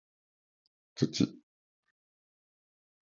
[0.95, 1.27] 土